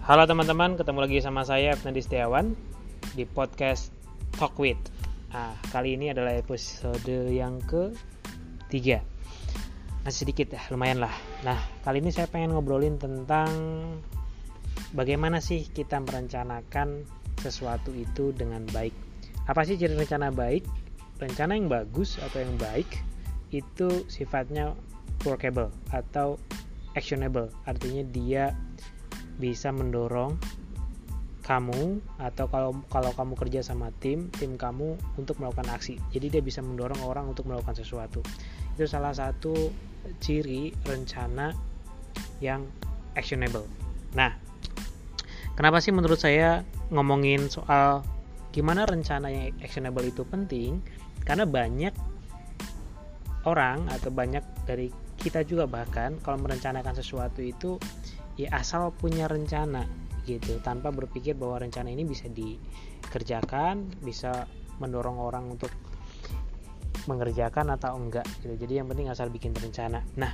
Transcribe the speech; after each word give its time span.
Halo 0.00 0.24
teman-teman, 0.24 0.80
ketemu 0.80 0.98
lagi 1.04 1.20
sama 1.20 1.44
saya 1.44 1.76
Fnandi 1.76 2.00
Setiawan 2.00 2.56
di 3.12 3.28
podcast 3.28 3.92
Talk 4.32 4.56
With. 4.56 4.80
Nah, 5.28 5.52
kali 5.68 5.92
ini 5.92 6.08
adalah 6.08 6.40
episode 6.40 7.04
yang 7.28 7.60
ketiga. 7.68 9.04
Masih 10.00 10.24
sedikit 10.24 10.56
ya, 10.56 10.64
lumayan 10.72 11.04
lah. 11.04 11.12
Nah, 11.44 11.60
kali 11.84 12.00
ini 12.00 12.08
saya 12.16 12.32
pengen 12.32 12.56
ngobrolin 12.56 12.96
tentang 12.96 13.52
bagaimana 14.96 15.36
sih 15.44 15.68
kita 15.68 16.00
merencanakan 16.00 17.04
sesuatu 17.36 17.92
itu 17.92 18.32
dengan 18.32 18.64
baik. 18.72 18.96
Apa 19.52 19.68
sih 19.68 19.76
ciri 19.76 20.00
rencana 20.00 20.32
baik? 20.32 20.64
Rencana 21.20 21.60
yang 21.60 21.68
bagus 21.68 22.16
atau 22.24 22.40
yang 22.40 22.56
baik 22.56 22.88
itu 23.52 24.08
sifatnya 24.08 24.72
workable 25.28 25.68
atau 25.92 26.40
actionable, 26.96 27.52
artinya 27.68 28.00
dia 28.08 28.56
bisa 29.40 29.72
mendorong 29.72 30.36
kamu 31.40 31.98
atau 32.20 32.46
kalau 32.46 32.70
kalau 32.92 33.10
kamu 33.10 33.34
kerja 33.34 33.60
sama 33.66 33.90
tim 33.98 34.30
tim 34.38 34.54
kamu 34.54 34.94
untuk 35.18 35.40
melakukan 35.42 35.66
aksi. 35.72 35.98
Jadi 36.14 36.38
dia 36.38 36.42
bisa 36.44 36.62
mendorong 36.62 37.02
orang 37.02 37.32
untuk 37.32 37.48
melakukan 37.48 37.74
sesuatu. 37.74 38.22
Itu 38.76 38.86
salah 38.86 39.10
satu 39.10 39.56
ciri 40.22 40.70
rencana 40.86 41.50
yang 42.38 42.68
actionable. 43.18 43.66
Nah 44.14 44.36
kenapa 45.58 45.82
sih 45.82 45.90
menurut 45.90 46.20
saya 46.20 46.62
ngomongin 46.94 47.50
soal 47.50 48.06
gimana 48.54 48.86
rencana 48.86 49.32
yang 49.32 49.50
actionable 49.58 50.06
itu 50.06 50.22
penting? 50.22 50.78
Karena 51.26 51.48
banyak 51.48 51.94
orang 53.48 53.88
atau 53.88 54.12
banyak 54.12 54.44
dari 54.68 54.92
kita 55.20 55.44
juga 55.44 55.68
bahkan 55.68 56.16
kalau 56.24 56.40
merencanakan 56.40 56.96
sesuatu 56.96 57.44
itu 57.44 57.76
ya 58.46 58.48
asal 58.56 58.92
punya 58.96 59.28
rencana 59.28 59.84
gitu. 60.24 60.60
Tanpa 60.64 60.88
berpikir 60.94 61.36
bahwa 61.36 61.60
rencana 61.60 61.92
ini 61.92 62.08
bisa 62.08 62.28
dikerjakan 62.30 64.00
bisa 64.00 64.48
mendorong 64.80 65.20
orang 65.20 65.52
untuk 65.52 65.72
mengerjakan 67.08 67.76
atau 67.76 67.96
enggak 67.96 68.24
gitu. 68.44 68.56
Jadi 68.56 68.80
yang 68.80 68.88
penting 68.88 69.08
asal 69.08 69.28
bikin 69.32 69.52
rencana. 69.56 70.04
Nah 70.16 70.32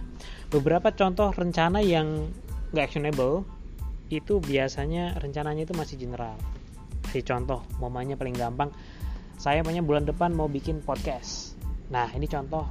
beberapa 0.50 0.90
contoh 0.94 1.30
rencana 1.34 1.82
yang 1.82 2.30
enggak 2.74 2.94
actionable 2.94 3.46
itu 4.06 4.38
biasanya 4.38 5.18
rencananya 5.18 5.66
itu 5.66 5.74
masih 5.74 5.98
general. 5.98 6.38
Si 7.10 7.22
contoh 7.26 7.62
momennya 7.82 8.14
paling 8.14 8.34
gampang. 8.34 8.70
Saya 9.36 9.60
punya 9.60 9.84
bulan 9.84 10.08
depan 10.08 10.32
mau 10.32 10.48
bikin 10.48 10.80
podcast. 10.80 11.58
Nah 11.92 12.08
ini 12.14 12.24
contoh 12.26 12.64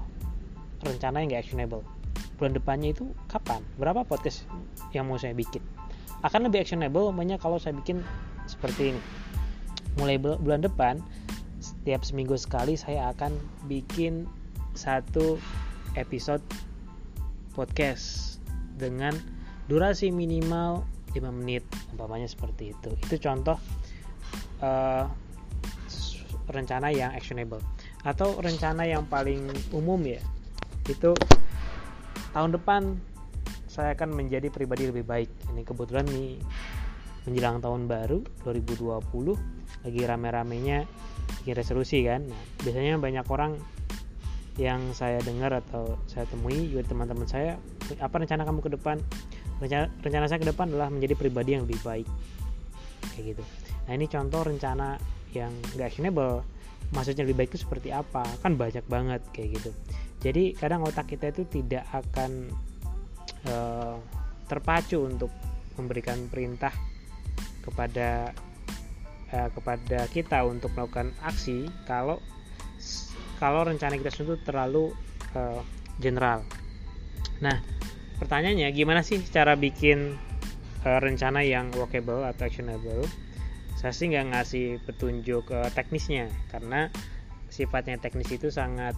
rencana 0.82 1.24
yang 1.24 1.32
enggak 1.32 1.44
actionable 1.48 1.95
bulan 2.36 2.54
depannya 2.56 2.92
itu 2.92 3.12
kapan? 3.32 3.64
Berapa 3.80 4.04
podcast 4.04 4.44
yang 4.92 5.08
mau 5.08 5.20
saya 5.20 5.32
bikin? 5.36 5.64
Akan 6.24 6.48
lebih 6.48 6.64
actionable 6.64 7.08
umpamanya 7.08 7.40
kalau 7.40 7.60
saya 7.60 7.76
bikin 7.76 8.04
seperti 8.46 8.96
ini. 8.96 9.02
Mulai 9.96 10.20
bulan 10.20 10.60
depan 10.60 11.00
setiap 11.64 12.04
seminggu 12.04 12.36
sekali 12.36 12.76
saya 12.76 13.10
akan 13.16 13.34
bikin 13.66 14.28
satu 14.76 15.40
episode 15.96 16.44
podcast 17.56 18.38
dengan 18.76 19.16
durasi 19.72 20.12
minimal 20.12 20.84
5 21.16 21.24
menit 21.32 21.64
umpamanya 21.96 22.28
seperti 22.28 22.76
itu. 22.76 22.92
Itu 23.08 23.16
contoh 23.24 23.56
uh, 24.60 25.08
rencana 26.52 26.92
yang 26.94 27.16
actionable 27.16 27.64
atau 28.06 28.38
rencana 28.38 28.86
yang 28.86 29.08
paling 29.08 29.48
umum 29.72 29.98
ya. 30.04 30.22
Itu 30.86 31.18
tahun 32.36 32.52
depan 32.60 33.00
saya 33.72 33.96
akan 33.96 34.12
menjadi 34.12 34.52
pribadi 34.52 34.92
lebih 34.92 35.08
baik. 35.08 35.32
Ini 35.56 35.64
kebetulan 35.64 36.04
nih 36.12 36.36
menjelang 37.24 37.64
tahun 37.64 37.88
baru 37.88 38.20
2020 38.44 39.88
lagi 39.88 40.02
rame-ramenya 40.04 40.84
bikin 41.42 41.56
resolusi 41.56 42.04
kan. 42.04 42.28
Nah, 42.28 42.44
biasanya 42.60 43.00
banyak 43.00 43.26
orang 43.32 43.56
yang 44.60 44.84
saya 44.92 45.20
dengar 45.24 45.52
atau 45.64 46.00
saya 46.08 46.28
temui 46.28 46.72
juga 46.72 46.88
teman-teman 46.88 47.28
saya 47.28 47.60
apa 48.04 48.16
rencana 48.20 48.44
kamu 48.44 48.60
ke 48.68 48.72
depan? 48.76 49.00
Rencana, 49.64 49.88
rencana 50.04 50.26
saya 50.28 50.40
ke 50.44 50.48
depan 50.52 50.76
adalah 50.76 50.92
menjadi 50.92 51.16
pribadi 51.16 51.56
yang 51.56 51.64
lebih 51.64 51.80
baik. 51.88 52.08
Kayak 53.16 53.36
gitu. 53.36 53.44
Nah 53.88 53.92
ini 53.96 54.06
contoh 54.12 54.44
rencana 54.44 55.00
yang 55.32 55.52
gak 55.80 55.92
actionable. 55.92 56.44
Maksudnya 56.92 57.24
lebih 57.24 57.44
baik 57.44 57.56
itu 57.56 57.64
seperti 57.64 57.96
apa? 57.96 58.24
Kan 58.44 58.60
banyak 58.60 58.84
banget 58.88 59.24
kayak 59.32 59.60
gitu 59.60 59.72
jadi 60.26 60.58
kadang 60.58 60.82
otak 60.82 61.14
kita 61.14 61.30
itu 61.30 61.46
tidak 61.46 61.86
akan 61.94 62.50
uh, 63.46 64.02
terpacu 64.50 65.06
untuk 65.06 65.30
memberikan 65.78 66.26
perintah 66.34 66.74
kepada 67.62 68.34
uh, 69.30 69.50
kepada 69.54 70.10
kita 70.10 70.42
untuk 70.50 70.74
melakukan 70.74 71.14
aksi 71.22 71.70
kalau 71.86 72.18
kalau 73.38 73.70
rencana 73.70 74.02
kita 74.02 74.10
itu 74.18 74.34
terlalu 74.42 74.90
uh, 75.38 75.62
general. 76.02 76.42
Nah, 77.46 77.62
pertanyaannya 78.18 78.74
gimana 78.74 79.06
sih 79.06 79.22
cara 79.30 79.54
bikin 79.54 80.18
uh, 80.90 81.00
rencana 81.06 81.46
yang 81.46 81.70
workable 81.78 82.26
atau 82.26 82.50
actionable? 82.50 83.06
Saya 83.78 83.94
sih 83.94 84.10
nggak 84.10 84.34
ngasih 84.34 84.66
petunjuk 84.90 85.54
uh, 85.54 85.70
teknisnya 85.70 86.34
karena 86.50 86.90
sifatnya 87.54 88.02
teknis 88.02 88.32
itu 88.34 88.50
sangat 88.50 88.98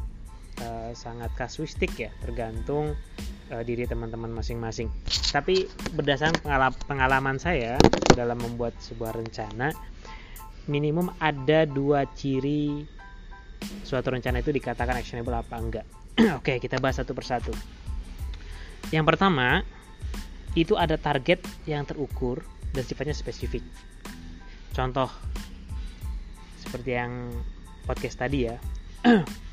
uh, 0.63 0.91
sangat 0.93 1.33
kasuistik 1.37 1.93
ya 1.97 2.09
tergantung 2.21 2.93
uh, 3.51 3.63
diri 3.63 3.85
teman-teman 3.85 4.31
masing-masing. 4.31 4.89
Tapi 5.31 5.67
berdasarkan 5.93 6.41
pengalaman 6.87 7.37
saya 7.37 7.77
dalam 8.15 8.39
membuat 8.41 8.77
sebuah 8.81 9.13
rencana 9.13 9.71
minimum 10.67 11.07
ada 11.23 11.63
dua 11.63 12.03
ciri 12.11 12.83
suatu 13.81 14.13
rencana 14.13 14.43
itu 14.43 14.51
dikatakan 14.51 14.99
actionable 14.99 15.35
apa 15.35 15.55
enggak. 15.57 15.85
Oke 16.39 16.59
kita 16.59 16.77
bahas 16.81 16.99
satu 16.99 17.15
persatu. 17.15 17.55
Yang 18.91 19.05
pertama 19.15 19.63
itu 20.55 20.73
ada 20.73 20.97
target 20.97 21.43
yang 21.69 21.85
terukur 21.85 22.41
dan 22.73 22.83
sifatnya 22.83 23.15
spesifik. 23.15 23.63
Contoh 24.73 25.09
seperti 26.61 26.99
yang 26.99 27.31
podcast 27.87 28.19
tadi 28.19 28.43
ya 28.43 28.59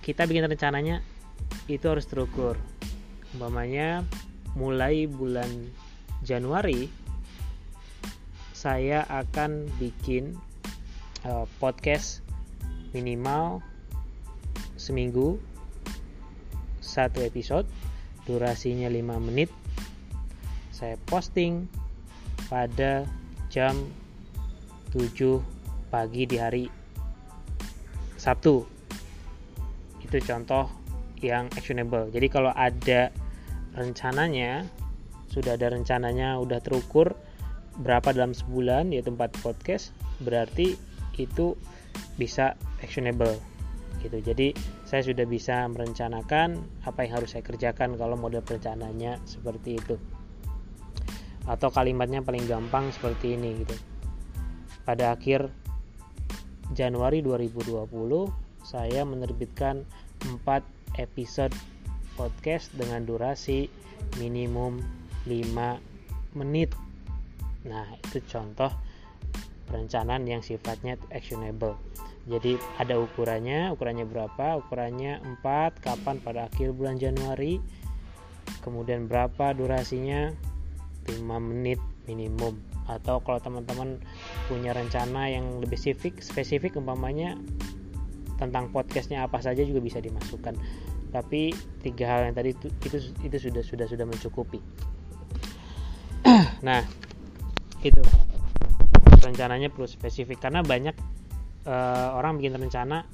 kita 0.00 0.24
bikin 0.24 0.48
rencananya 0.48 1.04
itu 1.68 1.84
harus 1.84 2.08
terukur. 2.08 2.56
Umpamanya 3.36 4.02
mulai 4.56 5.06
bulan 5.06 5.48
Januari 6.24 6.90
saya 8.56 9.08
akan 9.08 9.72
bikin 9.80 10.36
uh, 11.24 11.48
podcast 11.56 12.20
minimal 12.92 13.64
seminggu 14.76 15.40
satu 16.84 17.24
episode 17.24 17.64
durasinya 18.28 18.90
5 18.92 19.26
menit. 19.32 19.48
Saya 20.74 21.00
posting 21.08 21.68
pada 22.52 23.08
jam 23.48 23.76
7 24.92 25.40
pagi 25.88 26.24
di 26.28 26.36
hari 26.36 26.64
Sabtu 28.20 28.79
itu 30.10 30.18
contoh 30.26 30.66
yang 31.22 31.46
actionable. 31.54 32.10
Jadi 32.10 32.26
kalau 32.26 32.50
ada 32.50 33.14
rencananya 33.78 34.66
sudah 35.30 35.54
ada 35.54 35.70
rencananya 35.70 36.42
udah 36.42 36.58
terukur 36.58 37.14
berapa 37.78 38.10
dalam 38.10 38.34
sebulan 38.34 38.90
yaitu 38.90 39.14
tempat 39.14 39.30
podcast 39.46 39.94
berarti 40.18 40.74
itu 41.14 41.54
bisa 42.18 42.58
actionable 42.82 43.38
gitu. 44.02 44.18
Jadi 44.18 44.56
saya 44.82 45.06
sudah 45.06 45.22
bisa 45.28 45.62
merencanakan 45.70 46.58
apa 46.82 47.06
yang 47.06 47.22
harus 47.22 47.38
saya 47.38 47.46
kerjakan 47.46 47.94
kalau 47.94 48.18
model 48.18 48.42
perencanaannya 48.42 49.22
seperti 49.22 49.78
itu. 49.78 49.96
Atau 51.46 51.70
kalimatnya 51.70 52.26
paling 52.26 52.44
gampang 52.50 52.90
seperti 52.90 53.38
ini 53.38 53.62
gitu. 53.62 53.76
Pada 54.82 55.14
akhir 55.14 55.52
Januari 56.74 57.22
2020 57.22 58.49
saya 58.70 59.02
menerbitkan 59.02 59.82
4 60.22 60.62
episode 61.02 61.50
podcast 62.14 62.70
dengan 62.78 63.02
durasi 63.02 63.66
minimum 64.22 64.78
5 65.26 66.38
menit. 66.38 66.70
Nah, 67.66 67.90
itu 67.98 68.22
contoh 68.30 68.70
perencanaan 69.66 70.22
yang 70.22 70.38
sifatnya 70.38 70.94
actionable. 71.10 71.74
Jadi 72.30 72.54
ada 72.78 72.94
ukurannya, 72.94 73.74
ukurannya 73.74 74.06
berapa? 74.06 74.62
Ukurannya 74.62 75.18
4, 75.42 75.82
kapan 75.82 76.22
pada 76.22 76.46
akhir 76.46 76.70
bulan 76.70 76.94
Januari. 77.02 77.58
Kemudian 78.62 79.10
berapa 79.10 79.50
durasinya? 79.50 80.30
5 81.10 81.18
menit 81.42 81.82
minimum. 82.06 82.54
Atau 82.86 83.18
kalau 83.26 83.42
teman-teman 83.42 83.98
punya 84.46 84.70
rencana 84.70 85.26
yang 85.26 85.58
lebih 85.58 85.74
spesifik, 85.74 86.22
spesifik 86.22 86.78
umpamanya 86.78 87.34
tentang 88.40 88.72
podcastnya 88.72 89.28
apa 89.28 89.44
saja 89.44 89.60
juga 89.60 89.84
bisa 89.84 90.00
dimasukkan. 90.00 90.56
Tapi 91.12 91.52
tiga 91.84 92.04
hal 92.08 92.20
yang 92.32 92.34
tadi 92.34 92.56
itu 92.56 92.66
itu, 92.88 92.98
itu 93.20 93.36
sudah 93.36 93.62
sudah 93.62 93.86
sudah 93.86 94.06
mencukupi. 94.08 94.58
Nah 96.66 96.80
itu. 97.84 98.02
Rencananya 99.20 99.68
perlu 99.68 99.84
spesifik 99.84 100.40
karena 100.48 100.64
banyak 100.64 100.96
uh, 101.68 102.16
orang 102.16 102.40
bikin 102.40 102.56
rencana 102.56 103.04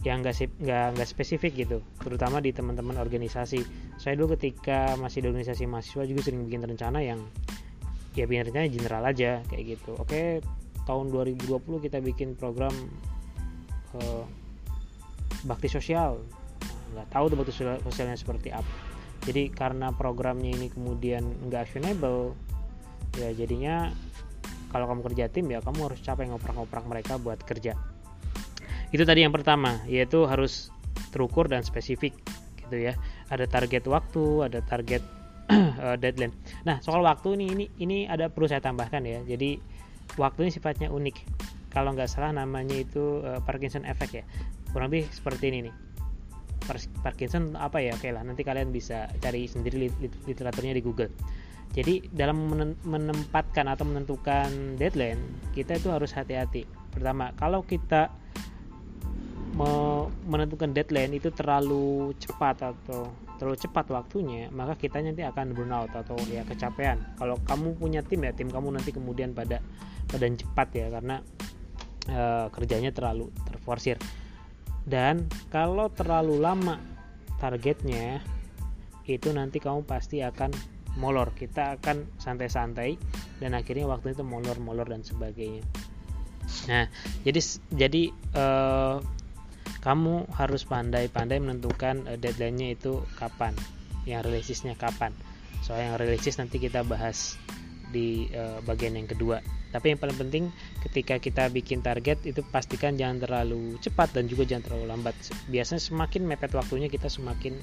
yang 0.00 0.24
nggak 0.24 0.48
nggak 0.64 0.96
nggak 0.96 1.08
spesifik 1.08 1.52
gitu 1.60 1.84
terutama 2.00 2.40
di 2.40 2.56
teman-teman 2.56 2.96
organisasi. 2.96 3.60
Saya 4.00 4.16
dulu 4.16 4.32
ketika 4.40 4.96
masih 4.96 5.20
di 5.20 5.28
organisasi 5.28 5.68
mahasiswa 5.68 6.08
juga 6.08 6.24
sering 6.24 6.48
bikin 6.48 6.64
rencana 6.64 7.04
yang 7.04 7.20
ya 8.16 8.24
bikin 8.24 8.48
rencana 8.48 8.66
general 8.72 9.02
aja 9.04 9.44
kayak 9.52 9.76
gitu. 9.76 9.92
Oke 10.00 10.40
tahun 10.88 11.12
2020 11.12 11.84
kita 11.84 12.00
bikin 12.00 12.34
program 12.40 12.72
uh, 14.00 14.24
bakti 15.44 15.68
sosial. 15.70 16.20
Nggak 16.92 17.08
tahu 17.12 17.24
tuh 17.32 17.36
bakti 17.38 17.52
sosialnya 17.56 18.16
seperti 18.18 18.52
apa. 18.52 18.90
Jadi 19.24 19.52
karena 19.52 19.92
programnya 19.92 20.48
ini 20.48 20.72
kemudian 20.72 21.48
nggak 21.48 21.68
actionable 21.68 22.32
ya 23.18 23.34
jadinya 23.34 23.90
kalau 24.70 24.86
kamu 24.86 25.02
kerja 25.12 25.24
tim 25.28 25.50
ya 25.50 25.58
kamu 25.60 25.92
harus 25.92 26.00
capek 26.00 26.30
ngoprak-ngoprak 26.30 26.84
mereka 26.88 27.20
buat 27.20 27.42
kerja. 27.44 27.76
Itu 28.90 29.04
tadi 29.04 29.22
yang 29.22 29.34
pertama 29.34 29.82
yaitu 29.84 30.24
harus 30.24 30.72
terukur 31.12 31.50
dan 31.50 31.60
spesifik 31.66 32.16
gitu 32.64 32.76
ya. 32.90 32.96
Ada 33.28 33.44
target 33.44 33.84
waktu 33.90 34.46
ada 34.46 34.64
target 34.64 35.04
uh, 35.52 35.98
deadline. 36.02 36.32
Nah 36.64 36.80
soal 36.80 37.04
waktu 37.04 37.36
ini 37.36 37.46
ini 37.52 37.64
ini 37.82 37.98
ada 38.08 38.32
perlu 38.32 38.48
saya 38.48 38.64
tambahkan 38.64 39.04
ya. 39.04 39.20
Jadi 39.26 39.60
waktu 40.16 40.48
ini 40.48 40.50
sifatnya 40.54 40.88
unik. 40.88 41.16
Kalau 41.70 41.94
nggak 41.94 42.10
salah 42.10 42.34
namanya 42.34 42.74
itu 42.74 43.22
uh, 43.22 43.38
Parkinson 43.46 43.86
effect 43.86 44.16
ya 44.16 44.24
kurang 44.70 44.90
lebih 44.92 45.06
seperti 45.10 45.52
ini 45.52 45.58
nih. 45.70 45.74
Parkinson 47.02 47.58
apa 47.58 47.82
ya? 47.82 47.96
Oke 47.98 48.14
lah 48.14 48.22
nanti 48.22 48.46
kalian 48.46 48.70
bisa 48.70 49.10
cari 49.18 49.50
sendiri 49.50 49.90
literaturnya 50.28 50.76
di 50.76 50.82
Google. 50.84 51.10
Jadi 51.70 52.10
dalam 52.10 52.50
menempatkan 52.82 53.70
atau 53.70 53.86
menentukan 53.86 54.74
deadline 54.74 55.22
kita 55.54 55.78
itu 55.78 55.90
harus 55.90 56.10
hati-hati. 56.10 56.66
Pertama 56.90 57.30
kalau 57.38 57.62
kita 57.62 58.10
menentukan 60.24 60.72
deadline 60.72 61.12
itu 61.14 61.28
terlalu 61.34 62.14
cepat 62.16 62.72
atau 62.72 63.12
terlalu 63.36 63.56
cepat 63.56 63.88
waktunya 63.92 64.52
maka 64.52 64.76
kita 64.76 65.00
nanti 65.00 65.24
akan 65.24 65.52
burnout 65.52 65.90
atau 65.94 66.16
ya 66.30 66.42
kecapean. 66.46 66.98
Kalau 67.18 67.38
kamu 67.44 67.76
punya 67.76 68.00
tim 68.02 68.24
ya 68.24 68.32
tim 68.34 68.48
kamu 68.48 68.78
nanti 68.78 68.90
kemudian 68.94 69.34
pada 69.34 69.62
pada 70.10 70.26
cepat 70.26 70.68
ya 70.74 70.86
karena 70.90 71.22
e, 72.08 72.22
kerjanya 72.50 72.90
terlalu 72.90 73.30
terforsir 73.46 73.96
dan 74.88 75.28
kalau 75.52 75.92
terlalu 75.92 76.40
lama 76.40 76.80
targetnya 77.40 78.20
itu 79.08 79.32
nanti 79.32 79.58
kamu 79.58 79.82
pasti 79.88 80.22
akan 80.22 80.52
molor. 80.98 81.32
Kita 81.34 81.80
akan 81.80 82.20
santai-santai 82.20 82.98
dan 83.42 83.56
akhirnya 83.56 83.88
waktu 83.88 84.14
itu 84.14 84.22
molor-molor 84.22 84.86
dan 84.86 85.02
sebagainya. 85.02 85.64
Nah 86.66 86.86
jadi 87.24 87.40
jadi 87.72 88.02
uh, 88.34 88.96
kamu 89.80 90.28
harus 90.36 90.68
pandai-pandai 90.68 91.40
menentukan 91.40 92.04
uh, 92.06 92.18
deadline-nya 92.20 92.76
itu 92.76 93.00
kapan 93.16 93.56
yang 94.04 94.24
realistisnya 94.24 94.76
kapan. 94.76 95.14
Soal 95.60 95.84
yang 95.84 95.96
realistis 96.00 96.40
nanti 96.40 96.56
kita 96.56 96.82
bahas 96.82 97.36
di 97.90 98.30
uh, 98.32 98.62
bagian 98.64 98.96
yang 98.96 99.06
kedua. 99.10 99.42
Tapi 99.70 99.94
yang 99.94 100.00
paling 100.02 100.18
penting 100.18 100.44
ketika 100.82 101.22
kita 101.22 101.46
bikin 101.50 101.78
target 101.78 102.18
itu 102.26 102.42
pastikan 102.42 102.98
jangan 102.98 103.22
terlalu 103.22 103.78
cepat 103.78 104.14
dan 104.14 104.26
juga 104.26 104.46
jangan 104.46 104.70
terlalu 104.70 104.86
lambat. 104.90 105.14
Biasanya 105.46 105.82
semakin 105.82 106.26
mepet 106.26 106.50
waktunya 106.54 106.90
kita 106.90 107.06
semakin 107.06 107.54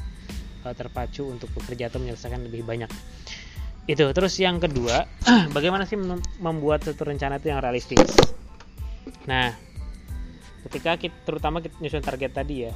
uh, 0.64 0.76
terpacu 0.76 1.28
untuk 1.28 1.52
bekerja 1.56 1.92
atau 1.92 2.00
menyelesaikan 2.00 2.48
lebih 2.48 2.64
banyak. 2.64 2.92
Itu. 3.88 4.08
Terus 4.12 4.36
yang 4.40 4.60
kedua 4.60 5.08
bagaimana 5.56 5.88
sih 5.88 6.00
membuat 6.40 6.84
satu 6.84 7.08
rencana 7.08 7.40
itu 7.40 7.52
yang 7.52 7.60
realistis? 7.60 8.12
Nah 9.28 9.52
ketika 10.68 11.00
kita, 11.00 11.16
terutama 11.24 11.64
kita 11.64 11.80
nyusun 11.80 12.04
target 12.04 12.36
tadi 12.36 12.68
ya 12.68 12.76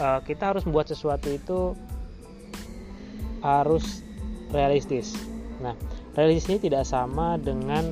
uh, 0.00 0.20
kita 0.22 0.54
harus 0.54 0.62
membuat 0.64 0.90
sesuatu 0.90 1.28
itu 1.32 1.74
harus 3.40 4.02
realistis. 4.50 5.14
Nah 5.60 5.76
realistis 6.16 6.48
ini 6.50 6.58
tidak 6.58 6.88
sama 6.88 7.36
dengan 7.36 7.84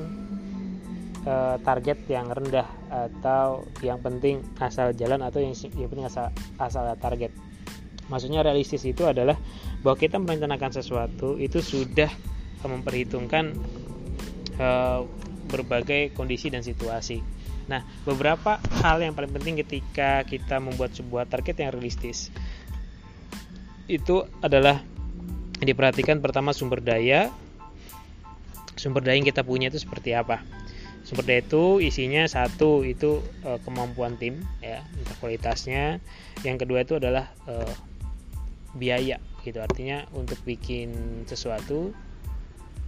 uh, 1.23 1.55
target 1.61 2.09
yang 2.09 2.27
rendah 2.33 2.67
atau 2.89 3.63
yang 3.85 4.01
penting 4.01 4.41
asal 4.57 4.91
jalan 4.97 5.21
atau 5.21 5.39
yang, 5.39 5.53
yang 5.77 5.89
penting 5.89 6.07
asal 6.09 6.33
asal 6.57 6.83
target 6.97 7.29
maksudnya 8.09 8.45
realistis 8.45 8.85
itu 8.85 9.05
adalah 9.05 9.37
bahwa 9.81 9.97
kita 9.97 10.17
merencanakan 10.17 10.71
sesuatu 10.73 11.37
itu 11.37 11.61
sudah 11.61 12.09
memperhitungkan 12.65 13.53
uh, 14.57 15.05
berbagai 15.45 16.17
kondisi 16.17 16.49
dan 16.49 16.65
situasi. 16.65 17.21
Nah, 17.65 17.81
beberapa 18.05 18.61
hal 18.81 19.01
yang 19.01 19.13
paling 19.17 19.33
penting 19.33 19.61
ketika 19.61 20.25
kita 20.25 20.61
membuat 20.61 20.93
sebuah 20.93 21.29
target 21.29 21.65
yang 21.65 21.73
realistis 21.73 22.29
itu 23.85 24.25
adalah 24.41 24.81
diperhatikan 25.61 26.21
pertama 26.21 26.53
sumber 26.53 26.81
daya. 26.81 27.29
Sumber 28.75 29.03
daya 29.03 29.19
yang 29.19 29.27
kita 29.27 29.43
punya 29.43 29.71
itu 29.71 29.79
seperti 29.79 30.11
apa? 30.15 30.43
Sumber 31.07 31.23
daya 31.23 31.41
itu 31.43 31.79
isinya 31.79 32.27
satu 32.27 32.83
itu 32.83 33.23
e, 33.43 33.59
kemampuan 33.63 34.19
tim 34.19 34.43
ya, 34.59 34.83
kualitasnya. 35.19 36.03
Yang 36.43 36.67
kedua 36.67 36.83
itu 36.83 36.99
adalah 36.99 37.31
e, 37.47 37.55
biaya 38.75 39.19
gitu. 39.47 39.63
Artinya 39.63 40.03
untuk 40.11 40.39
bikin 40.43 41.23
sesuatu 41.27 41.95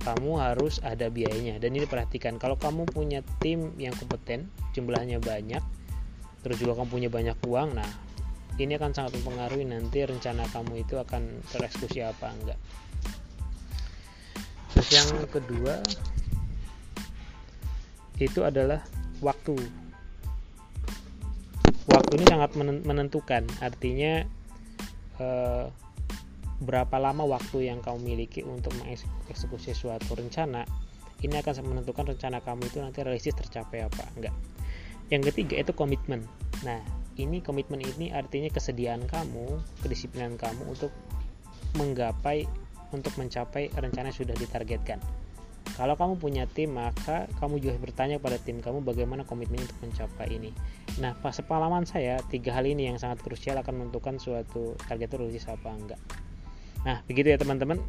kamu 0.03 0.37
harus 0.37 0.77
ada 0.85 1.09
biayanya 1.09 1.57
dan 1.57 1.73
ini 1.73 1.89
perhatikan 1.89 2.37
kalau 2.37 2.55
kamu 2.55 2.85
punya 2.85 3.25
tim 3.41 3.73
yang 3.81 3.93
kompeten 3.97 4.47
jumlahnya 4.77 5.17
banyak 5.17 5.63
terus 6.45 6.61
juga 6.61 6.77
kamu 6.77 6.89
punya 6.89 7.09
banyak 7.09 7.37
uang 7.43 7.75
nah 7.75 7.89
ini 8.57 8.77
akan 8.77 8.93
sangat 8.93 9.17
mempengaruhi 9.21 9.65
nanti 9.69 10.05
rencana 10.05 10.45
kamu 10.49 10.85
itu 10.85 10.97
akan 10.97 11.41
tereksekusi 11.49 12.05
apa 12.05 12.33
enggak 12.33 12.59
terus 14.73 14.89
yang 14.91 15.07
kedua 15.29 15.79
itu 18.17 18.41
adalah 18.41 18.81
waktu. 19.21 19.55
Waktu 21.87 22.11
ini 22.19 22.25
sangat 22.27 22.51
menentukan. 22.59 23.47
Artinya 23.63 24.25
eh, 25.21 25.65
berapa 26.57 26.97
lama 26.97 27.23
waktu 27.23 27.69
yang 27.69 27.79
kamu 27.85 28.01
miliki 28.01 28.41
untuk 28.41 28.73
mengeksekusi 28.81 29.77
suatu 29.77 30.17
rencana 30.17 30.65
ini 31.21 31.33
akan 31.37 31.65
menentukan 31.65 32.13
rencana 32.13 32.41
kamu 32.41 32.69
itu 32.69 32.77
nanti 32.81 33.01
realistis 33.01 33.37
tercapai 33.37 33.85
apa. 33.85 34.05
Enggak. 34.17 34.35
Yang 35.09 35.33
ketiga 35.33 35.55
itu 35.61 35.71
komitmen. 35.73 36.25
Nah 36.65 36.81
ini 37.17 37.41
komitmen 37.41 37.81
ini 37.81 38.13
artinya 38.13 38.53
kesediaan 38.53 39.05
kamu 39.09 39.61
kedisiplinan 39.81 40.37
kamu 40.37 40.61
untuk 40.69 40.93
menggapai 41.77 42.45
untuk 42.93 43.13
mencapai 43.19 43.71
rencana 43.75 44.09
yang 44.11 44.17
sudah 44.17 44.35
ditargetkan 44.37 44.99
kalau 45.75 45.99
kamu 45.99 46.17
punya 46.17 46.43
tim 46.47 46.73
maka 46.73 47.27
kamu 47.37 47.59
juga 47.59 47.75
bertanya 47.77 48.17
pada 48.17 48.39
tim 48.39 48.63
kamu 48.63 48.81
bagaimana 48.81 49.27
komitmennya 49.27 49.67
untuk 49.67 49.81
mencapai 49.91 50.27
ini 50.31 50.51
nah 50.97 51.13
pas 51.19 51.35
pengalaman 51.43 51.83
saya 51.83 52.23
tiga 52.31 52.55
hal 52.55 52.65
ini 52.65 52.87
yang 52.87 52.97
sangat 52.97 53.19
krusial 53.21 53.59
akan 53.59 53.85
menentukan 53.85 54.17
suatu 54.17 54.73
target 54.87 55.13
itu 55.13 55.43
apa 55.47 55.69
enggak 55.69 56.01
Nah, 56.87 57.03
begitu 57.03 57.35
ya 57.35 57.37
teman-teman. 57.39 57.83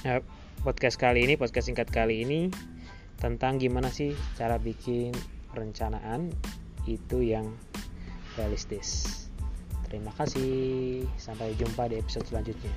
Ya, 0.00 0.24
podcast 0.64 0.96
kali 0.96 1.28
ini, 1.28 1.36
podcast 1.36 1.68
singkat 1.68 1.92
kali 1.92 2.24
ini 2.24 2.48
tentang 3.20 3.60
gimana 3.60 3.92
sih 3.92 4.16
cara 4.38 4.56
bikin 4.56 5.12
perencanaan 5.52 6.32
itu 6.88 7.20
yang 7.20 7.52
realistis. 8.40 9.28
Terima 9.92 10.08
kasih. 10.16 11.04
Sampai 11.20 11.52
jumpa 11.60 11.92
di 11.92 12.00
episode 12.00 12.24
selanjutnya. 12.32 12.72